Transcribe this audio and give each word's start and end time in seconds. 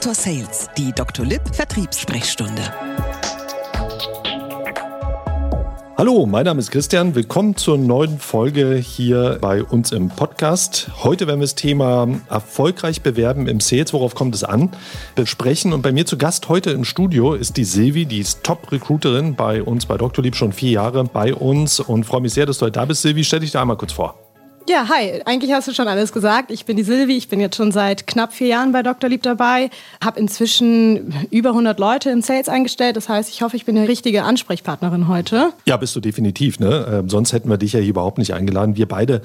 Dr. 0.00 0.14
Sales, 0.14 0.70
die 0.78 0.92
Dr. 0.94 1.26
Lipp 1.26 1.42
Vertriebssprechstunde. 1.52 2.62
Hallo, 5.98 6.24
mein 6.24 6.46
Name 6.46 6.58
ist 6.60 6.70
Christian. 6.70 7.14
Willkommen 7.14 7.54
zur 7.54 7.76
neuen 7.76 8.18
Folge 8.18 8.76
hier 8.76 9.36
bei 9.42 9.62
uns 9.62 9.92
im 9.92 10.08
Podcast. 10.08 10.90
Heute 11.04 11.26
werden 11.26 11.40
wir 11.40 11.44
das 11.44 11.54
Thema 11.54 12.08
erfolgreich 12.30 13.02
bewerben 13.02 13.46
im 13.46 13.60
Sales, 13.60 13.92
worauf 13.92 14.14
kommt 14.14 14.34
es 14.34 14.42
an, 14.42 14.70
besprechen. 15.16 15.74
Und 15.74 15.82
bei 15.82 15.92
mir 15.92 16.06
zu 16.06 16.16
Gast 16.16 16.48
heute 16.48 16.70
im 16.70 16.86
Studio 16.86 17.34
ist 17.34 17.58
die 17.58 17.64
Silvi, 17.64 18.06
die 18.06 18.20
ist 18.20 18.42
Top-Recruiterin 18.42 19.34
bei 19.34 19.62
uns 19.62 19.84
bei 19.84 19.98
Dr. 19.98 20.24
Lieb 20.24 20.34
schon 20.34 20.54
vier 20.54 20.70
Jahre 20.70 21.04
bei 21.04 21.34
uns 21.34 21.78
und 21.78 22.04
freue 22.04 22.22
mich 22.22 22.32
sehr, 22.32 22.46
dass 22.46 22.56
du 22.56 22.64
heute 22.64 22.78
da 22.78 22.86
bist. 22.86 23.02
Silvi, 23.02 23.22
stell 23.22 23.40
dich 23.40 23.50
da 23.50 23.60
einmal 23.60 23.76
kurz 23.76 23.92
vor. 23.92 24.29
Ja, 24.70 24.88
hi. 24.88 25.20
Eigentlich 25.24 25.50
hast 25.52 25.66
du 25.66 25.74
schon 25.74 25.88
alles 25.88 26.12
gesagt. 26.12 26.52
Ich 26.52 26.64
bin 26.64 26.76
die 26.76 26.84
Silvi. 26.84 27.16
Ich 27.16 27.26
bin 27.26 27.40
jetzt 27.40 27.56
schon 27.56 27.72
seit 27.72 28.06
knapp 28.06 28.32
vier 28.32 28.46
Jahren 28.46 28.70
bei 28.70 28.84
Dr. 28.84 29.10
Lieb 29.10 29.24
dabei. 29.24 29.68
Habe 30.00 30.20
inzwischen 30.20 31.12
über 31.32 31.48
100 31.48 31.80
Leute 31.80 32.10
in 32.10 32.22
Sales 32.22 32.48
eingestellt. 32.48 32.94
Das 32.96 33.08
heißt, 33.08 33.30
ich 33.30 33.42
hoffe, 33.42 33.56
ich 33.56 33.64
bin 33.64 33.76
eine 33.76 33.88
richtige 33.88 34.22
Ansprechpartnerin 34.22 35.08
heute. 35.08 35.52
Ja, 35.66 35.76
bist 35.76 35.96
du 35.96 36.00
definitiv. 36.00 36.60
Ne? 36.60 36.86
Ähm, 36.88 37.08
sonst 37.08 37.32
hätten 37.32 37.50
wir 37.50 37.56
dich 37.56 37.72
ja 37.72 37.80
hier 37.80 37.88
überhaupt 37.88 38.18
nicht 38.18 38.32
eingeladen. 38.32 38.76
Wir 38.76 38.86
beide 38.86 39.22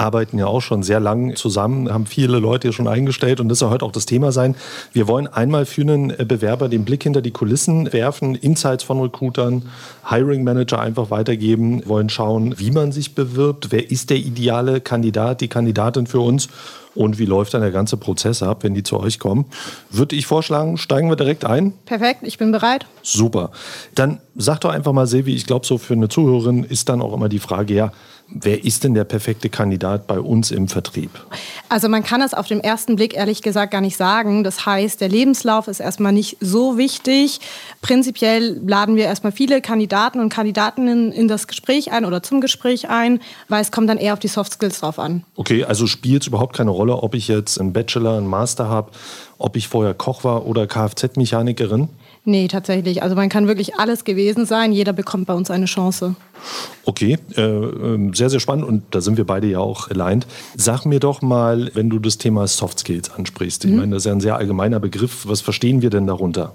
arbeiten 0.00 0.38
ja 0.38 0.46
auch 0.46 0.62
schon 0.62 0.82
sehr 0.82 0.98
lang 0.98 1.36
zusammen, 1.36 1.92
haben 1.92 2.06
viele 2.06 2.38
Leute 2.38 2.68
hier 2.68 2.72
schon 2.72 2.88
eingestellt 2.88 3.38
und 3.38 3.48
das 3.48 3.58
soll 3.58 3.70
heute 3.70 3.84
auch 3.84 3.92
das 3.92 4.06
Thema 4.06 4.32
sein. 4.32 4.56
Wir 4.92 5.06
wollen 5.06 5.26
einmal 5.26 5.66
für 5.66 5.82
einen 5.82 6.08
Bewerber 6.08 6.68
den 6.68 6.84
Blick 6.84 7.02
hinter 7.02 7.20
die 7.20 7.30
Kulissen 7.30 7.92
werfen, 7.92 8.34
Insights 8.34 8.82
von 8.82 9.00
Recruitern, 9.00 9.62
Hiring 10.08 10.42
Manager 10.42 10.80
einfach 10.80 11.10
weitergeben, 11.10 11.82
wollen 11.86 12.08
schauen, 12.08 12.58
wie 12.58 12.70
man 12.70 12.92
sich 12.92 13.14
bewirbt, 13.14 13.70
wer 13.70 13.90
ist 13.90 14.10
der 14.10 14.16
ideale 14.16 14.80
Kandidat, 14.80 15.42
die 15.42 15.48
Kandidatin 15.48 16.06
für 16.06 16.20
uns 16.20 16.48
und 16.94 17.18
wie 17.18 17.24
läuft 17.24 17.54
dann 17.54 17.60
der 17.60 17.70
ganze 17.70 17.96
Prozess 17.96 18.42
ab, 18.42 18.64
wenn 18.64 18.74
die 18.74 18.82
zu 18.82 18.98
euch 18.98 19.18
kommen. 19.18 19.44
Würde 19.90 20.16
ich 20.16 20.26
vorschlagen, 20.26 20.76
steigen 20.76 21.08
wir 21.08 21.16
direkt 21.16 21.44
ein. 21.44 21.72
Perfekt, 21.84 22.20
ich 22.22 22.38
bin 22.38 22.52
bereit. 22.52 22.86
Super. 23.02 23.50
Dann 23.94 24.20
sag 24.34 24.60
doch 24.60 24.70
einfach 24.70 24.92
mal, 24.92 25.06
Silvi, 25.06 25.34
ich 25.34 25.46
glaube, 25.46 25.66
so 25.66 25.78
für 25.78 25.94
eine 25.94 26.08
Zuhörerin 26.08 26.64
ist 26.64 26.88
dann 26.88 27.00
auch 27.00 27.12
immer 27.12 27.28
die 27.28 27.38
Frage, 27.38 27.74
ja, 27.74 27.92
Wer 28.32 28.64
ist 28.64 28.84
denn 28.84 28.94
der 28.94 29.04
perfekte 29.04 29.48
Kandidat 29.48 30.06
bei 30.06 30.20
uns 30.20 30.52
im 30.52 30.68
Vertrieb? 30.68 31.10
Also 31.68 31.88
man 31.88 32.04
kann 32.04 32.22
es 32.22 32.32
auf 32.32 32.46
den 32.46 32.60
ersten 32.60 32.94
Blick 32.94 33.14
ehrlich 33.14 33.42
gesagt 33.42 33.72
gar 33.72 33.80
nicht 33.80 33.96
sagen. 33.96 34.44
Das 34.44 34.66
heißt, 34.66 35.00
der 35.00 35.08
Lebenslauf 35.08 35.66
ist 35.66 35.80
erstmal 35.80 36.12
nicht 36.12 36.36
so 36.40 36.78
wichtig. 36.78 37.40
Prinzipiell 37.82 38.60
laden 38.64 38.94
wir 38.94 39.04
erstmal 39.04 39.32
viele 39.32 39.60
Kandidaten 39.60 40.20
und 40.20 40.28
Kandidatinnen 40.28 41.10
in 41.10 41.26
das 41.26 41.48
Gespräch 41.48 41.90
ein 41.90 42.04
oder 42.04 42.22
zum 42.22 42.40
Gespräch 42.40 42.88
ein, 42.88 43.20
weil 43.48 43.62
es 43.62 43.72
kommt 43.72 43.88
dann 43.88 43.98
eher 43.98 44.12
auf 44.12 44.20
die 44.20 44.28
Soft 44.28 44.52
Skills 44.52 44.80
drauf 44.80 45.00
an. 45.00 45.24
Okay, 45.34 45.64
also 45.64 45.86
spielt 45.88 46.22
es 46.22 46.28
überhaupt 46.28 46.56
keine 46.56 46.70
Rolle, 46.70 46.96
ob 47.02 47.14
ich 47.14 47.26
jetzt 47.26 47.58
einen 47.58 47.72
Bachelor, 47.72 48.16
einen 48.16 48.28
Master 48.28 48.68
habe, 48.68 48.92
ob 49.38 49.56
ich 49.56 49.66
vorher 49.66 49.94
Koch 49.94 50.22
war 50.22 50.46
oder 50.46 50.66
Kfz-Mechanikerin? 50.66 51.88
Nee, 52.24 52.48
tatsächlich. 52.48 53.02
Also 53.02 53.16
man 53.16 53.28
kann 53.28 53.48
wirklich 53.48 53.76
alles 53.76 54.04
gewesen 54.04 54.44
sein. 54.44 54.72
Jeder 54.72 54.92
bekommt 54.92 55.26
bei 55.26 55.34
uns 55.34 55.50
eine 55.50 55.64
Chance. 55.64 56.16
Okay, 56.84 57.18
äh, 57.36 57.40
ähm, 57.42 58.14
sehr, 58.14 58.30
sehr 58.30 58.40
spannend 58.40 58.66
und 58.66 58.82
da 58.90 59.00
sind 59.00 59.16
wir 59.16 59.24
beide 59.24 59.46
ja 59.46 59.58
auch 59.58 59.90
aligned. 59.90 60.26
Sag 60.56 60.84
mir 60.84 61.00
doch 61.00 61.22
mal, 61.22 61.70
wenn 61.74 61.88
du 61.90 61.98
das 61.98 62.18
Thema 62.18 62.46
Soft 62.46 62.80
Skills 62.80 63.10
ansprichst. 63.10 63.64
Ich 63.64 63.70
mhm. 63.70 63.76
meine, 63.78 63.92
das 63.92 64.02
ist 64.02 64.06
ja 64.06 64.12
ein 64.12 64.20
sehr 64.20 64.36
allgemeiner 64.36 64.80
Begriff. 64.80 65.26
Was 65.26 65.40
verstehen 65.40 65.82
wir 65.82 65.90
denn 65.90 66.06
darunter? 66.06 66.54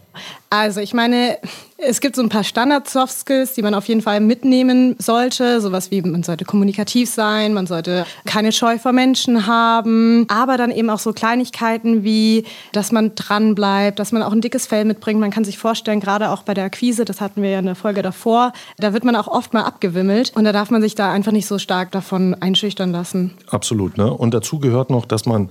Also 0.59 0.80
ich 0.80 0.94
meine, 0.94 1.38
es 1.78 2.00
gibt 2.00 2.16
so 2.16 2.22
ein 2.22 2.30
paar 2.30 2.45
Standard-Soft 2.45 3.14
Skills, 3.14 3.53
die 3.53 3.61
man 3.61 3.73
auf 3.73 3.88
jeden 3.88 4.02
Fall 4.02 4.22
mitnehmen 4.22 4.95
sollte. 5.00 5.59
Sowas 5.59 5.92
wie, 5.92 6.02
man 6.02 6.23
sollte 6.23 6.45
kommunikativ 6.45 7.09
sein, 7.09 7.53
man 7.53 7.67
sollte 7.67 8.06
keine 8.25 8.53
Scheu 8.53 8.78
vor 8.78 8.94
Menschen 8.94 9.48
haben, 9.48 10.26
aber 10.30 10.58
dann 10.58 10.72
eben 10.72 10.89
auch 10.89 11.00
so 11.00 11.11
Kleinigkeiten 11.11 12.03
wie, 12.03 12.45
dass 12.72 12.94
man 12.94 13.16
dran 13.16 13.53
bleibt, 13.53 14.00
dass 14.00 14.14
man 14.14 14.23
auch 14.23 14.31
ein 14.31 14.42
dickes 14.42 14.66
Fell 14.66 14.86
mitbringt. 14.86 15.20
Man 15.20 15.31
kann 15.31 15.44
sich 15.44 15.58
vorstellen, 15.58 16.00
gerade 16.00 16.30
auch 16.30 16.44
bei 16.44 16.53
der 16.53 16.64
Akquise, 16.64 17.03
das 17.03 17.20
hatten 17.20 17.42
wir 17.42 17.49
ja 17.49 17.60
in 17.60 17.65
der 17.65 17.76
Folge 17.76 18.02
davor, 18.02 18.54
da 18.77 18.94
wird 18.94 19.04
man 19.04 19.15
auch 19.17 19.27
oft 19.27 19.54
mal 19.54 19.64
abgewimmelt 19.64 20.32
und 20.36 20.45
da 20.45 20.54
darf 20.54 20.70
man 20.71 20.82
sich 20.82 20.95
da 20.95 21.11
einfach 21.11 21.33
nicht 21.33 21.48
so 21.48 21.60
stark 21.60 21.92
davon 21.92 22.33
einschüchtern 22.39 22.92
lassen. 22.94 23.33
Absolut, 23.49 23.98
ne? 23.98 24.11
Und 24.11 24.33
dazu 24.33 24.60
gehört 24.60 24.89
noch, 24.89 25.05
dass 25.05 25.26
man 25.26 25.49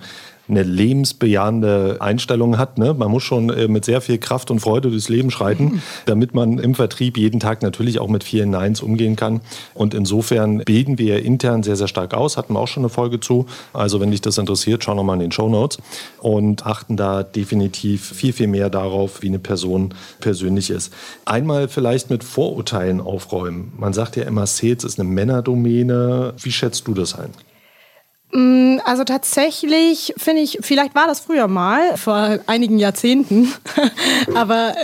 eine 0.49 0.63
lebensbejahende 0.63 1.99
Einstellung 2.01 2.59
hat. 2.59 2.79
Ne? 2.79 2.95
Man 2.95 3.11
muss 3.11 3.23
schon 3.23 3.51
äh, 3.51 3.69
mit 3.69 3.85
sehr 3.85 4.01
viel 4.01 4.19
Kraft 4.19 4.51
und 4.51 4.61
Freude 4.61 4.91
durchs 4.91 5.09
Leben 5.09 5.31
schreiten, 5.31 5.83
damit 6.07 6.35
man 6.35 6.59
im 6.59 6.75
Vertrieb 6.75 7.17
jeden 7.17 7.41
Tag 7.41 7.63
natürlich 7.63 7.99
auch 7.99 8.09
mit 8.09 8.25
vielen 8.25 8.51
Neins 8.51 8.81
umgehen 8.83 9.17
kann. 9.17 9.41
Und 9.73 9.95
insofern 9.95 10.59
bilden 10.59 10.99
wir 10.99 11.23
intern 11.25 11.63
sehr, 11.63 11.77
sehr 11.77 11.89
stark 11.89 12.15
aus. 12.15 12.37
Hatten 12.37 12.55
wir 12.55 12.61
auch 12.61 12.69
schon 12.69 12.83
eine 12.83 12.91
Folge 12.91 13.21
zu. 13.21 13.47
Also 13.73 14.01
wenn 14.01 14.11
dich 14.11 14.21
das 14.21 14.39
interessiert, 14.39 14.85
schau 14.85 14.95
nochmal 14.95 15.17
in 15.17 15.21
den 15.21 15.33
Show 15.33 15.49
Notes 15.49 15.79
und 16.21 16.67
achten 16.67 16.97
da 16.97 17.23
definitiv 17.23 18.13
viel, 18.13 18.33
viel 18.33 18.49
mehr 18.49 18.71
darauf, 18.71 19.23
wie 19.23 19.29
eine 19.29 19.39
Person 19.39 19.95
persönlich 20.21 20.71
ist. 20.71 20.93
Einmal 21.25 21.69
vielleicht 21.69 22.11
mit 22.11 22.23
Vorurteilen 22.25 23.01
aufräumen. 23.01 23.73
Man 23.79 23.93
sagt 23.93 24.17
ja 24.17 24.25
immer, 24.25 24.47
Sales 24.47 24.85
ist 24.85 25.01
eine 25.01 25.09
Männerdomäne. 25.09 26.35
Wie 26.41 26.53
schätzt 26.53 26.87
du 26.87 26.95
das 26.95 27.15
ein? 27.19 27.31
Mm, 28.35 28.79
also 28.85 29.05
tatsächlich 29.05 30.13
finde 30.17 30.43
ich, 30.43 30.59
vielleicht 30.61 30.97
war 30.97 31.07
das 31.07 31.21
früher 31.21 31.47
mal, 31.47 31.97
vor 31.97 32.41
einigen 32.47 32.81
Jahrzehnten, 32.81 33.53
aber 34.35 34.75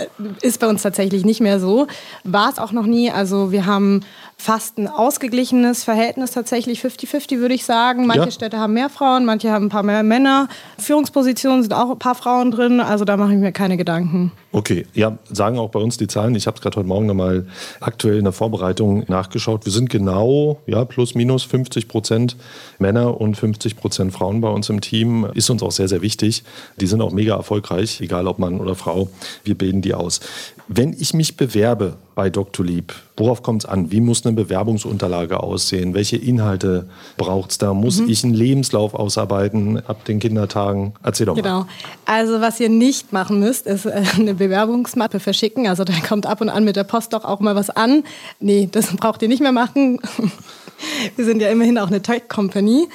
ist 0.41 0.61
bei 0.61 0.67
uns 0.67 0.81
tatsächlich 0.81 1.25
nicht 1.25 1.41
mehr 1.41 1.59
so. 1.59 1.87
War 2.23 2.49
es 2.49 2.59
auch 2.59 2.71
noch 2.71 2.85
nie. 2.85 3.11
Also 3.11 3.51
wir 3.51 3.65
haben 3.65 4.05
fast 4.41 4.79
ein 4.79 4.87
ausgeglichenes 4.87 5.83
Verhältnis, 5.83 6.31
tatsächlich 6.31 6.81
50-50 6.81 7.37
würde 7.39 7.53
ich 7.53 7.63
sagen. 7.63 8.07
Manche 8.07 8.25
ja. 8.25 8.31
Städte 8.31 8.57
haben 8.57 8.73
mehr 8.73 8.89
Frauen, 8.89 9.23
manche 9.23 9.51
haben 9.51 9.65
ein 9.65 9.69
paar 9.69 9.83
mehr 9.83 10.01
Männer. 10.01 10.49
Führungspositionen 10.79 11.61
sind 11.61 11.73
auch 11.73 11.91
ein 11.91 11.99
paar 11.99 12.15
Frauen 12.15 12.49
drin, 12.49 12.79
also 12.79 13.05
da 13.05 13.17
mache 13.17 13.33
ich 13.33 13.37
mir 13.37 13.51
keine 13.51 13.77
Gedanken. 13.77 14.31
Okay, 14.51 14.87
ja, 14.93 15.17
sagen 15.31 15.59
auch 15.59 15.69
bei 15.69 15.79
uns 15.79 15.97
die 15.97 16.07
Zahlen. 16.07 16.33
Ich 16.35 16.47
habe 16.47 16.55
es 16.55 16.61
gerade 16.61 16.77
heute 16.77 16.87
Morgen 16.87 17.05
nochmal 17.05 17.45
aktuell 17.79 18.17
in 18.17 18.23
der 18.23 18.33
Vorbereitung 18.33 19.05
nachgeschaut. 19.07 19.63
Wir 19.65 19.71
sind 19.71 19.91
genau, 19.91 20.59
ja, 20.65 20.85
plus 20.85 21.13
minus 21.13 21.43
50 21.43 21.87
Prozent 21.87 22.35
Männer 22.79 23.21
und 23.21 23.37
50 23.37 23.77
Prozent 23.77 24.11
Frauen 24.11 24.41
bei 24.41 24.49
uns 24.49 24.69
im 24.69 24.81
Team. 24.81 25.27
Ist 25.35 25.51
uns 25.51 25.61
auch 25.61 25.71
sehr, 25.71 25.87
sehr 25.87 26.01
wichtig. 26.01 26.43
Die 26.77 26.87
sind 26.87 27.01
auch 27.01 27.11
mega 27.11 27.35
erfolgreich, 27.35 28.01
egal 28.01 28.27
ob 28.27 28.39
Mann 28.39 28.59
oder 28.59 28.73
Frau. 28.73 29.09
Wir 29.43 29.55
bilden 29.55 29.83
die 29.83 29.93
aus. 29.93 30.19
Wenn 30.67 30.93
ich 30.93 31.13
mich 31.13 31.37
bewerbe 31.37 31.97
bei 32.15 32.29
Dr. 32.29 32.65
Lieb, 32.65 32.93
worauf 33.21 33.43
kommt 33.43 33.63
es 33.63 33.69
an? 33.69 33.91
Wie 33.91 34.01
muss 34.01 34.25
eine 34.25 34.35
Bewerbungsunterlage 34.35 35.41
aussehen? 35.41 35.93
Welche 35.93 36.17
Inhalte 36.17 36.89
braucht 37.17 37.51
es 37.51 37.57
da? 37.59 37.73
Muss 37.73 38.01
mhm. 38.01 38.09
ich 38.09 38.23
einen 38.23 38.33
Lebenslauf 38.33 38.95
ausarbeiten 38.95 39.81
ab 39.87 40.03
den 40.05 40.19
Kindertagen? 40.19 40.93
Erzähl 41.03 41.27
doch 41.27 41.35
mal. 41.35 41.41
Genau. 41.41 41.65
Also 42.05 42.41
was 42.41 42.59
ihr 42.59 42.69
nicht 42.69 43.13
machen 43.13 43.39
müsst, 43.39 43.67
ist 43.67 43.85
äh, 43.85 44.03
eine 44.17 44.33
Bewerbungsmappe 44.33 45.19
verschicken. 45.19 45.67
Also 45.67 45.83
da 45.83 45.93
kommt 46.07 46.25
ab 46.25 46.41
und 46.41 46.49
an 46.49 46.63
mit 46.63 46.75
der 46.75 46.83
Post 46.83 47.13
doch 47.13 47.23
auch 47.23 47.39
mal 47.39 47.55
was 47.55 47.69
an. 47.69 48.03
Nee, 48.39 48.67
das 48.71 48.95
braucht 48.95 49.21
ihr 49.21 49.27
nicht 49.27 49.41
mehr 49.41 49.51
machen. 49.51 49.99
Wir 51.15 51.25
sind 51.25 51.41
ja 51.41 51.49
immerhin 51.49 51.77
auch 51.77 51.87
eine 51.87 52.01
Tech-Company. 52.01 52.89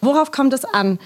Worauf 0.00 0.30
kommt 0.30 0.54
es 0.54 0.64
an? 0.64 0.98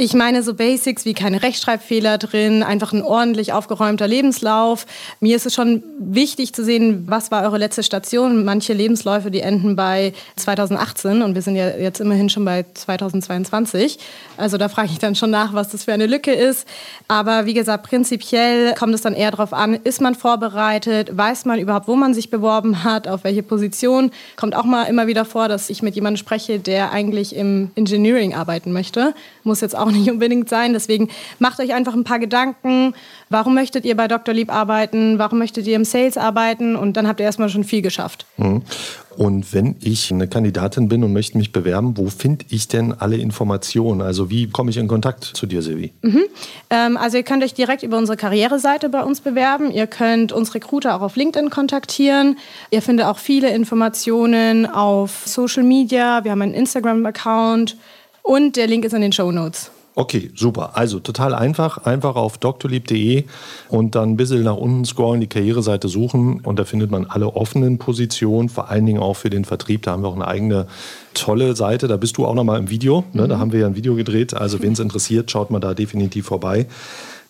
Ich 0.00 0.14
meine 0.14 0.44
so 0.44 0.54
Basics 0.54 1.04
wie 1.06 1.12
keine 1.12 1.42
Rechtschreibfehler 1.42 2.18
drin, 2.18 2.62
einfach 2.62 2.92
ein 2.92 3.02
ordentlich 3.02 3.52
aufgeräumter 3.52 4.06
Lebenslauf. 4.06 4.86
Mir 5.18 5.34
ist 5.34 5.44
es 5.44 5.54
schon 5.54 5.82
wichtig 5.98 6.52
zu 6.52 6.64
sehen, 6.64 7.06
was 7.08 7.32
war 7.32 7.42
eure 7.42 7.58
letzte 7.58 7.82
Station. 7.82 8.44
Manche 8.44 8.74
Lebensläufe, 8.74 9.32
die 9.32 9.40
enden 9.40 9.74
bei 9.74 10.12
2018 10.36 11.20
und 11.20 11.34
wir 11.34 11.42
sind 11.42 11.56
ja 11.56 11.70
jetzt 11.70 12.00
immerhin 12.00 12.28
schon 12.28 12.44
bei 12.44 12.64
2022. 12.74 13.98
Also 14.36 14.56
da 14.56 14.68
frage 14.68 14.90
ich 14.92 15.00
dann 15.00 15.16
schon 15.16 15.30
nach, 15.30 15.52
was 15.52 15.70
das 15.70 15.82
für 15.82 15.92
eine 15.92 16.06
Lücke 16.06 16.30
ist. 16.30 16.68
Aber 17.08 17.46
wie 17.46 17.54
gesagt, 17.54 17.82
prinzipiell 17.82 18.74
kommt 18.74 18.94
es 18.94 19.00
dann 19.00 19.14
eher 19.14 19.32
darauf 19.32 19.52
an, 19.52 19.74
ist 19.74 20.00
man 20.00 20.14
vorbereitet, 20.14 21.16
weiß 21.16 21.44
man 21.44 21.58
überhaupt, 21.58 21.88
wo 21.88 21.96
man 21.96 22.14
sich 22.14 22.30
beworben 22.30 22.84
hat, 22.84 23.08
auf 23.08 23.24
welche 23.24 23.42
Position. 23.42 24.12
Kommt 24.36 24.54
auch 24.54 24.62
mal 24.62 24.84
immer 24.84 25.08
wieder 25.08 25.24
vor, 25.24 25.48
dass 25.48 25.70
ich 25.70 25.82
mit 25.82 25.96
jemandem 25.96 26.18
spreche, 26.18 26.60
der 26.60 26.92
eigentlich 26.92 27.34
im 27.34 27.72
Engineering 27.74 28.36
arbeiten 28.36 28.70
möchte. 28.70 29.12
Muss 29.42 29.60
jetzt 29.60 29.76
auch 29.76 29.87
auch 29.88 29.92
nicht 29.92 30.10
unbedingt 30.10 30.48
sein. 30.48 30.72
Deswegen 30.72 31.08
macht 31.38 31.58
euch 31.60 31.74
einfach 31.74 31.94
ein 31.94 32.04
paar 32.04 32.18
Gedanken. 32.18 32.94
Warum 33.30 33.54
möchtet 33.54 33.84
ihr 33.84 33.96
bei 33.96 34.08
Dr. 34.08 34.34
Lieb 34.34 34.52
arbeiten? 34.52 35.18
Warum 35.18 35.38
möchtet 35.38 35.66
ihr 35.66 35.76
im 35.76 35.84
Sales 35.84 36.16
arbeiten? 36.16 36.76
Und 36.76 36.96
dann 36.96 37.08
habt 37.08 37.20
ihr 37.20 37.26
erstmal 37.26 37.48
schon 37.48 37.64
viel 37.64 37.82
geschafft. 37.82 38.26
Mhm. 38.36 38.62
Und 39.18 39.52
wenn 39.52 39.74
ich 39.80 40.12
eine 40.12 40.28
Kandidatin 40.28 40.88
bin 40.88 41.02
und 41.02 41.12
möchte 41.12 41.36
mich 41.38 41.50
bewerben, 41.50 41.96
wo 41.96 42.08
finde 42.08 42.44
ich 42.50 42.68
denn 42.68 42.92
alle 42.92 43.16
Informationen? 43.16 44.00
Also 44.00 44.30
wie 44.30 44.48
komme 44.48 44.70
ich 44.70 44.76
in 44.76 44.86
Kontakt 44.86 45.24
zu 45.24 45.46
dir, 45.46 45.60
Silvi? 45.60 45.92
Mhm. 46.02 46.22
Ähm, 46.70 46.96
also 46.96 47.16
ihr 47.16 47.24
könnt 47.24 47.42
euch 47.42 47.52
direkt 47.52 47.82
über 47.82 47.98
unsere 47.98 48.16
Karriereseite 48.16 48.88
bei 48.88 49.02
uns 49.02 49.20
bewerben. 49.20 49.72
Ihr 49.72 49.88
könnt 49.88 50.30
uns 50.30 50.54
Recruiter 50.54 50.94
auch 50.94 51.02
auf 51.02 51.16
LinkedIn 51.16 51.50
kontaktieren. 51.50 52.36
Ihr 52.70 52.80
findet 52.80 53.06
auch 53.06 53.18
viele 53.18 53.50
Informationen 53.50 54.66
auf 54.66 55.22
Social 55.26 55.64
Media. 55.64 56.22
Wir 56.22 56.30
haben 56.30 56.42
einen 56.42 56.54
Instagram-Account 56.54 57.76
und 58.22 58.54
der 58.54 58.68
Link 58.68 58.84
ist 58.84 58.92
in 58.92 59.00
den 59.00 59.12
Show 59.12 59.32
Notes. 59.32 59.72
Okay, 59.98 60.30
super. 60.36 60.76
Also 60.76 61.00
total 61.00 61.34
einfach. 61.34 61.78
Einfach 61.78 62.14
auf 62.14 62.38
doktorlieb.de 62.38 63.24
und 63.68 63.96
dann 63.96 64.10
ein 64.10 64.16
bisschen 64.16 64.44
nach 64.44 64.56
unten 64.56 64.84
scrollen, 64.84 65.20
die 65.20 65.26
Karriereseite 65.26 65.88
suchen 65.88 66.38
und 66.38 66.56
da 66.56 66.64
findet 66.64 66.92
man 66.92 67.06
alle 67.06 67.34
offenen 67.34 67.78
Positionen, 67.78 68.48
vor 68.48 68.70
allen 68.70 68.86
Dingen 68.86 69.02
auch 69.02 69.14
für 69.14 69.28
den 69.28 69.44
Vertrieb. 69.44 69.82
Da 69.82 69.90
haben 69.90 70.04
wir 70.04 70.08
auch 70.08 70.14
eine 70.14 70.28
eigene 70.28 70.68
tolle 71.14 71.56
Seite. 71.56 71.88
Da 71.88 71.96
bist 71.96 72.16
du 72.16 72.26
auch 72.26 72.34
nochmal 72.34 72.60
im 72.60 72.70
Video. 72.70 73.02
Ne? 73.12 73.24
Mhm. 73.24 73.28
Da 73.28 73.38
haben 73.40 73.50
wir 73.50 73.58
ja 73.58 73.66
ein 73.66 73.74
Video 73.74 73.96
gedreht. 73.96 74.34
Also 74.34 74.62
wen 74.62 74.74
es 74.74 74.78
interessiert, 74.78 75.32
schaut 75.32 75.50
mal 75.50 75.58
da 75.58 75.74
definitiv 75.74 76.26
vorbei. 76.26 76.68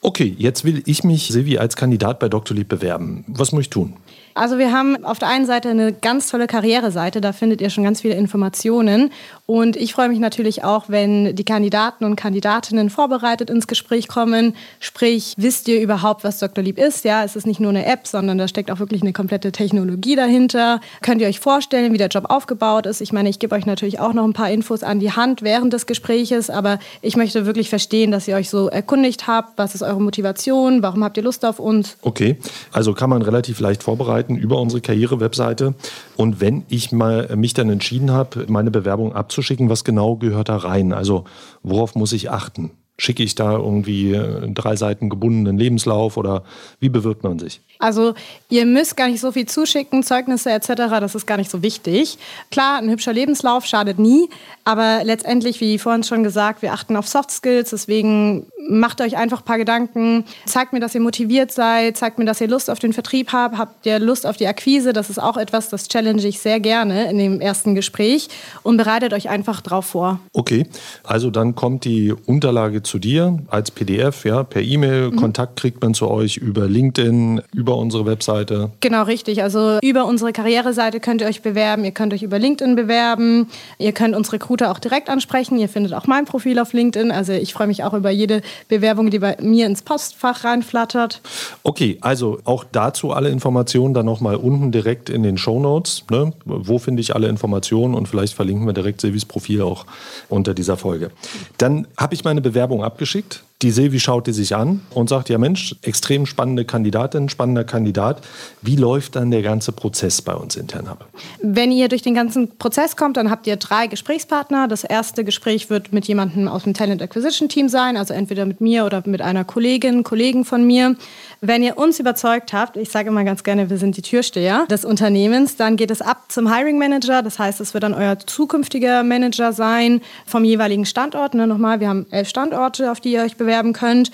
Okay, 0.03 0.35
jetzt 0.37 0.67
will 0.67 0.82
ich 0.85 1.05
mich, 1.05 1.29
Silvi, 1.29 1.56
als 1.56 1.75
Kandidat 1.75 2.19
bei 2.19 2.29
Dr. 2.29 2.55
Lieb 2.55 2.69
bewerben. 2.69 3.25
Was 3.29 3.50
muss 3.50 3.62
ich 3.62 3.70
tun? 3.70 3.94
Also 4.38 4.58
wir 4.58 4.73
haben 4.73 5.05
auf 5.05 5.19
der 5.19 5.29
einen 5.29 5.46
Seite 5.46 5.69
eine 5.70 5.93
ganz 5.93 6.29
tolle 6.29 6.46
Karriereseite, 6.46 7.20
da 7.20 7.32
findet 7.32 7.61
ihr 7.61 7.70
schon 7.70 7.82
ganz 7.82 8.02
viele 8.02 8.14
Informationen. 8.14 9.11
Und 9.46 9.76
ich 9.76 9.94
freue 9.94 10.08
mich 10.08 10.20
natürlich 10.20 10.62
auch, 10.62 10.85
wenn 10.88 11.35
die 11.35 11.44
Kandidaten 11.44 12.05
und 12.05 12.14
Kandidatinnen 12.17 12.88
vorbereitet 12.88 13.50
ins 13.50 13.67
Gespräch 13.67 14.06
kommen. 14.06 14.55
Sprich, 14.79 15.35
wisst 15.37 15.67
ihr 15.69 15.81
überhaupt, 15.81 16.23
was 16.23 16.38
Dr. 16.38 16.62
Lieb 16.62 16.79
ist? 16.79 17.05
Ja, 17.05 17.25
es 17.25 17.35
ist 17.35 17.46
nicht 17.46 17.58
nur 17.58 17.70
eine 17.70 17.87
App, 17.87 18.06
sondern 18.06 18.38
da 18.38 18.46
steckt 18.46 18.70
auch 18.70 18.79
wirklich 18.79 19.02
eine 19.02 19.12
komplette 19.12 19.50
Technologie 19.50 20.14
dahinter. 20.14 20.81
Könnt 21.02 21.20
ihr 21.20 21.26
euch 21.26 21.41
vorstellen, 21.41 21.93
wie 21.93 21.99
der 21.99 22.08
Job 22.08 22.26
aufgebaut 22.29 22.87
ist? 22.87 23.00
Ich 23.00 23.12
meine, 23.12 23.31
ich 23.31 23.38
gebe 23.38 23.56
euch 23.56 23.67
natürlich 23.67 23.99
auch 23.99 24.12
noch 24.12 24.25
ein 24.25 24.34
paar 24.34 24.50
Infos 24.50 24.82
an 24.84 25.00
die 25.00 25.12
Hand 25.12 25.43
während 25.43 25.73
des 25.73 25.87
Gespräches, 25.87 26.49
aber 26.50 26.79
ich 27.02 27.17
möchte 27.17 27.46
wirklich 27.46 27.70
verstehen, 27.70 28.12
dass 28.12 28.29
ihr 28.29 28.37
euch 28.37 28.50
so 28.50 28.69
erkundigt 28.69 29.26
habt. 29.26 29.58
Was 29.58 29.75
ist 29.75 29.82
eure 29.82 30.00
Motivation? 30.00 30.82
Warum 30.82 31.02
habt 31.02 31.17
ihr 31.17 31.25
Lust 31.25 31.44
auf 31.44 31.58
uns? 31.58 31.96
Okay, 32.02 32.37
also 32.70 32.93
kann 32.93 33.11
man 33.11 33.23
relativ 33.23 33.58
leicht 33.58 33.82
vorbereiten 33.82 34.28
Seiten 34.29 34.37
über 34.37 34.61
unsere 34.61 34.81
Karriere-Webseite. 34.81 35.75
Und 36.17 36.41
wenn 36.41 36.65
ich 36.69 36.93
mal 36.93 37.35
mich 37.37 37.55
dann 37.55 37.71
entschieden 37.71 38.11
habe, 38.11 38.45
meine 38.49 38.71
Bewerbung 38.71 39.15
abzuschicken, 39.15 39.71
was 39.71 39.85
genau 39.85 40.17
gehört 40.17 40.49
da 40.49 40.57
rein? 40.57 40.93
Also 40.93 41.25
worauf 41.63 41.95
muss 41.95 42.13
ich 42.13 42.31
achten? 42.31 42.71
Schicke 42.99 43.23
ich 43.23 43.37
da 43.37 43.53
irgendwie 43.53 44.21
drei 44.55 44.75
Seiten 44.75 45.09
gebundenen 45.09 45.56
Lebenslauf 45.56 46.17
oder 46.17 46.43
wie 46.81 46.89
bewirbt 46.89 47.23
man 47.23 47.39
sich? 47.39 47.61
Also 47.79 48.15
ihr 48.50 48.67
müsst 48.67 48.97
gar 48.97 49.09
nicht 49.09 49.21
so 49.21 49.31
viel 49.31 49.47
zuschicken, 49.47 50.03
Zeugnisse 50.03 50.50
etc., 50.50 50.73
das 51.00 51.15
ist 51.15 51.27
gar 51.27 51.37
nicht 51.37 51.50
so 51.50 51.62
wichtig. 51.62 52.19
Klar, 52.50 52.79
ein 52.79 52.91
hübscher 52.91 53.12
Lebenslauf 53.12 53.67
schadet 53.67 54.00
nie, 54.00 54.29
aber 54.65 55.03
letztendlich, 55.05 55.61
wie 55.61 55.79
vorhin 55.79 56.03
schon 56.03 56.25
gesagt, 56.25 56.62
wir 56.62 56.73
achten 56.73 56.97
auf 56.97 57.06
Soft 57.06 57.31
Skills, 57.31 57.71
deswegen 57.71 58.47
macht 58.69 59.01
euch 59.01 59.17
einfach 59.17 59.43
ein 59.43 59.44
paar 59.44 59.59
Gedanken, 59.59 60.25
zeigt 60.44 60.73
mir, 60.73 60.81
dass 60.81 60.94
ihr 60.94 61.01
motiviert 61.01 61.53
seid, 61.53 61.97
zeigt 61.97 62.19
mir, 62.19 62.25
dass 62.25 62.41
ihr 62.41 62.49
Lust 62.49 62.69
auf 62.69 62.81
den 62.81 62.93
Vertrieb 62.93 63.33
habt, 63.33 63.56
habt 63.56 63.87
ihr 63.87 63.99
Lust 63.99 64.27
auf 64.27 64.37
die 64.37 64.47
Akquise, 64.47 64.93
das 64.93 65.09
ist 65.09 65.19
auch 65.19 65.37
etwas, 65.37 65.69
das 65.69 65.89
challenge 65.89 66.27
ich 66.27 66.41
sehr 66.41 66.59
gerne 66.61 67.09
in 67.09 67.19
dem 67.19 67.41
ersten 67.41 67.75
Gespräch 67.75 68.29
und 68.65 68.77
bereitet 68.77 69.12
euch 69.12 69.29
einfach 69.29 69.61
drauf 69.61 69.87
vor. 69.87 70.21
Okay, 70.33 70.67
also 71.05 71.31
dann 71.31 71.55
kommt 71.55 71.85
die 71.85 72.12
Unterlage 72.12 72.83
zu 72.88 72.99
dir 72.99 73.38
als 73.49 73.70
PDF, 73.70 74.25
ja, 74.25 74.43
per 74.43 74.62
E-Mail, 74.62 75.11
mhm. 75.11 75.17
Kontakt 75.17 75.56
kriegt 75.56 75.81
man 75.82 75.94
zu 75.94 76.11
euch 76.11 76.37
über 76.37 76.67
LinkedIn, 76.67 77.43
über 77.55 77.76
unsere 77.76 78.06
Webseite? 78.06 78.70
Genau, 78.81 79.02
richtig. 79.05 79.43
Also 79.43 79.79
über 79.82 80.06
unsere 80.06 80.32
Karriereseite 80.32 81.00
könnt 81.00 81.20
ihr 81.20 81.29
euch 81.29 81.43
bewerben. 81.43 81.85
Ihr 81.85 81.93
könnt 81.93 82.12
euch 82.12 82.23
über 82.23 82.38
LinkedIn 82.38 82.75
bewerben. 82.75 83.49
Ihr 83.79 83.93
könnt 83.93 84.17
uns 84.17 84.32
Recruiter 84.32 84.70
auch 84.70 84.79
direkt 84.79 85.08
ansprechen. 85.11 85.58
Ihr 85.58 85.69
findet 85.69 85.94
auch 85.94 86.06
mein 86.06 86.25
Profil 86.25 86.58
auf 86.58 86.73
LinkedIn. 86.73 87.12
Also 87.12 87.32
ich 87.32 87.52
freue 87.52 87.67
mich 87.67 87.85
auch 87.85 87.94
über 87.94 88.11
jede 88.11 88.43
Bewerbung, 88.69 89.11
die 89.11 89.19
bei 89.19 89.37
mir 89.41 89.67
ins 89.67 89.82
Postfach 89.82 90.44
reinflattert. 90.44 91.20
Okay, 91.62 91.99
also 92.00 92.38
auch 92.44 92.64
dazu 92.70 93.12
alle 93.12 93.29
Informationen 93.29 93.94
dann 93.94 94.06
nochmal 94.06 94.37
unten 94.37 94.73
direkt 94.73 95.11
in 95.11 95.23
den 95.23 95.38
Show 95.38 95.61
Notes. 95.61 96.05
Ne? 96.11 96.32
Wo 96.44 96.79
finde 96.79 97.00
ich 97.00 97.14
alle 97.14 97.29
Informationen? 97.29 97.94
Und 97.94 98.08
vielleicht 98.08 98.34
verlinken 98.34 98.67
wir 98.67 98.73
direkt 98.73 99.00
Silvis 99.00 99.25
Profil 99.25 99.62
auch 99.62 99.87
unter 100.29 100.55
dieser 100.55 100.76
Folge. 100.76 101.11
Dann 101.58 101.87
habe 101.96 102.14
ich 102.14 102.25
meine 102.25 102.41
Bewerbung 102.41 102.78
abgeschickt. 102.85 103.43
Die 103.60 103.72
Silvi 103.72 103.99
schaut 103.99 104.28
die 104.28 104.32
sich 104.32 104.55
an 104.55 104.82
und 104.94 105.08
sagt, 105.08 105.28
ja 105.28 105.37
Mensch, 105.37 105.75
extrem 105.82 106.26
spannende 106.26 106.64
Kandidatin, 106.64 107.28
spannender 107.28 107.64
Kandidat. 107.64 108.20
Wie 108.62 108.76
läuft 108.76 109.16
dann 109.16 109.32
der 109.32 109.43
ganze 109.43 109.72
Prozess 109.72 110.22
bei 110.22 110.32
uns 110.32 110.55
intern 110.55 110.87
ab? 110.87 111.08
Wenn 111.43 111.72
ihr 111.72 111.88
durch 111.88 112.02
den 112.02 112.14
ganzen 112.14 112.56
Prozess 112.56 112.94
kommt, 112.94 113.16
dann 113.16 113.32
habt 113.32 113.49
ihr 113.49 113.56
drei 113.56 113.88
Gesprächspartner. 113.88 114.69
Das 114.69 114.84
erste 114.84 115.25
Gespräch 115.25 115.70
wird 115.70 115.93
mit 115.93 116.06
jemandem 116.06 116.46
aus 116.46 116.62
dem 116.62 116.75
Talent 116.75 117.02
Acquisition 117.02 117.49
Team 117.49 117.69
sein, 117.69 117.96
also 117.96 118.14
entweder 118.14 118.46
mit 118.46 118.60
mir 118.60 118.84
oder 118.87 119.02
mit 119.06 119.20
einer 119.20 119.43
Kollegin, 119.44 120.05
Kollegen 120.05 120.44
von 120.44 120.64
mir. 120.64 120.94
Wenn 121.40 121.64
ihr 121.64 121.78
uns 121.78 121.99
überzeugt 121.99 122.52
habt, 122.52 122.76
ich 122.76 122.90
sage 122.90 123.08
immer 123.08 123.25
ganz 123.25 123.43
gerne, 123.43 123.70
wir 123.70 123.78
sind 123.78 123.96
die 123.96 124.02
Türsteher 124.02 124.66
des 124.70 124.84
Unternehmens, 124.84 125.56
dann 125.56 125.76
geht 125.76 125.90
es 125.90 126.00
ab 126.00 126.26
zum 126.28 126.55
Hiring 126.55 126.78
Manager. 126.78 127.22
Das 127.25 127.40
heißt, 127.40 127.60
es 127.60 127.75
wird 127.75 127.82
dann 127.82 127.94
euer 127.94 128.20
zukünftiger 128.20 129.02
Manager 129.02 129.52
sein 129.52 130.00
vom 130.26 130.44
jeweiligen 130.44 130.87
Standort. 130.87 131.34
Ne, 131.34 131.49
nochmal, 131.49 131.81
wir 131.81 131.88
haben 131.88 132.06
elf 132.12 132.28
Standorte, 132.28 132.93
auf 132.93 133.00
die 133.00 133.14
ihr 133.14 133.22
euch 133.22 133.37
bewerben 133.49 133.73
könnt. 133.73 134.11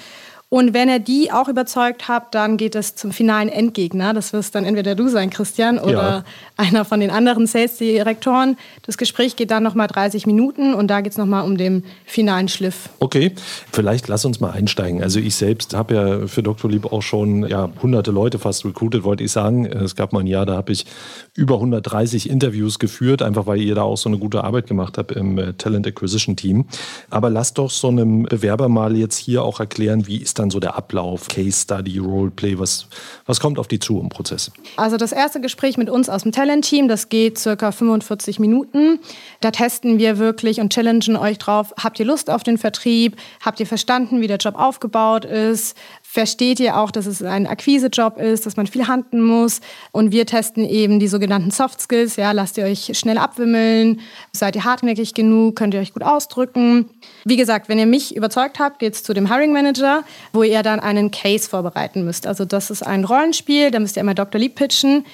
Und 0.55 0.73
wenn 0.73 0.89
er 0.89 1.01
die 1.01 1.33
auch 1.33 1.49
überzeugt 1.49 2.07
hat, 2.07 2.33
dann 2.33 2.57
geht 2.57 2.77
es 2.77 2.95
zum 2.95 3.11
finalen 3.11 3.49
Endgegner. 3.49 4.15
Das 4.15 4.33
wirst 4.33 4.55
dann 4.55 4.65
entweder 4.65 4.95
du 4.95 5.09
sein, 5.09 5.29
Christian, 5.29 5.81
oder 5.81 5.93
ja. 5.93 6.25
einer 6.57 6.85
von 6.85 7.01
den 7.01 7.11
anderen 7.11 7.49
Sales-Direktoren. 7.49 8.57
Das 8.83 8.97
Gespräch 8.97 9.35
geht 9.35 9.51
dann 9.51 9.65
nochmal 9.65 9.89
30 9.89 10.27
Minuten 10.27 10.73
und 10.73 10.87
da 10.87 11.01
geht 11.01 11.11
es 11.11 11.19
nochmal 11.19 11.45
um 11.45 11.57
den 11.59 11.83
finalen 12.07 12.47
Schliff. 12.47 12.89
Okay, 13.01 13.33
vielleicht 13.73 14.07
lass 14.07 14.25
uns 14.25 14.39
mal 14.39 14.53
einsteigen. 14.53 15.03
Also 15.03 15.19
ich 15.19 15.35
selbst 15.35 15.75
habe 15.75 15.95
ja 15.95 16.27
für 16.29 16.45
Dr. 16.45 16.71
Lieb 16.71 16.93
auch 16.93 17.03
schon 17.03 17.49
ja, 17.49 17.69
hunderte 17.83 18.13
Leute 18.13 18.39
fast 18.39 18.65
recruited, 18.65 19.03
wollte 19.03 19.25
ich 19.25 19.33
sagen. 19.33 19.67
Es 19.67 19.97
gab 19.97 20.13
mal 20.13 20.21
ein 20.21 20.29
Jahr, 20.29 20.47
da 20.47 20.55
habe 20.55 20.71
ich 20.71 20.87
über 21.35 21.57
130 21.57 22.31
Interviews 22.31 22.79
geführt, 22.79 23.23
einfach 23.23 23.47
weil 23.47 23.61
ihr 23.61 23.75
da 23.75 23.83
auch 23.83 23.97
so 23.97 24.09
eine 24.09 24.19
gute 24.19 24.45
Arbeit 24.45 24.69
gemacht 24.69 24.99
habt 24.99 25.11
im 25.11 25.37
äh, 25.37 25.55
Talent 25.55 25.89
Acquisition 25.89 26.37
Team. 26.37 26.67
Aber 27.11 27.29
lass 27.29 27.55
doch 27.55 27.71
so 27.71 27.89
einem 27.89 28.23
Bewerber 28.23 28.69
mal 28.69 28.97
jetzt 28.97 29.17
hier 29.17 29.43
auch 29.43 29.59
erklären, 29.59 30.07
wie 30.07 30.19
ist 30.19 30.44
dann 30.45 30.51
so 30.51 30.61
der 30.61 30.77
Ablauf, 30.77 31.29
Case 31.29 31.63
Study, 31.63 31.99
Roleplay, 31.99 32.59
was, 32.59 32.87
was 33.27 33.41
kommt 33.41 33.59
auf 33.59 33.67
die 33.67 33.79
zu 33.79 33.99
im 33.99 34.11
Prozess? 34.11 34.51
Also 34.77 34.97
das 34.97 35.13
erste 35.13 35.41
Gespräch 35.41 35.77
mit 35.77 35.89
uns 35.89 36.09
aus 36.09 36.23
dem 36.23 36.33
Talent-Team, 36.33 36.87
das 36.87 37.09
geht 37.09 37.39
circa 37.39 37.73
45 37.73 38.39
Minuten. 38.39 39.01
Da 39.41 39.51
testen 39.51 39.99
wir 39.99 40.19
wirklich 40.19 40.61
und 40.61 40.73
challengen 40.73 41.17
euch 41.17 41.39
drauf, 41.39 41.75
habt 41.83 41.99
ihr 41.99 42.07
Lust 42.07 42.31
auf 42.31 42.43
den 42.43 42.59
Vertrieb? 42.59 43.17
Habt 43.45 43.59
ihr 43.59 43.67
verstanden, 43.67 44.21
wie 44.21 44.27
der 44.27 44.37
Job 44.37 44.55
aufgebaut 44.57 45.25
ist? 45.25 45.77
Versteht 46.15 46.61
ihr 46.61 46.79
auch, 46.79 46.93
dass 46.93 47.07
es 47.07 47.23
ein 47.23 47.49
Akquisejob 47.49 48.19
ist, 48.19 48.47
dass 48.47 48.57
man 48.57 48.69
viel 48.69 48.87
handeln 48.87 49.21
muss. 49.21 49.61
Und 49.91 50.13
wir 50.13 50.27
testen 50.27 50.65
eben 50.65 51.01
die 51.01 51.09
sogenannten 51.09 51.51
Soft 51.51 51.81
Skills. 51.81 52.15
Ja, 52.15 52.31
lasst 52.31 52.57
ihr 52.57 52.67
euch 52.67 52.93
schnell 52.97 53.19
abwimmeln, 53.19 54.01
seid 54.31 54.55
ihr 54.55 54.63
hartnäckig 54.63 55.15
genug, 55.15 55.57
könnt 55.57 55.75
ihr 55.75 55.81
euch 55.81 55.93
gut 55.93 56.05
ausdrücken. 56.05 56.89
Wie 57.25 57.37
gesagt, 57.37 57.69
wenn 57.69 57.81
ihr 57.81 57.87
mich 57.87 58.15
überzeugt 58.15 58.61
habt, 58.61 58.79
geht 58.79 58.95
es 58.95 59.03
zu 59.03 59.13
dem 59.13 59.29
Hiring 59.29 59.53
Manager, 59.53 60.05
wo 60.33 60.45
ihr 60.45 60.63
dann 60.63 60.79
einen 60.79 61.11
Case 61.11 61.49
vorbereiten 61.49 62.05
müsst. 62.05 62.29
Also 62.29 62.45
das 62.45 62.71
ist 62.71 62.87
ein 62.87 63.03
Rollenspiel, 63.03 63.73
da 63.73 63.81
müsst 63.81 63.97
ihr 63.97 64.01
einmal 64.01 64.15
Dr. 64.15 64.41
Lieb 64.41 64.55
pitchen. 64.55 65.05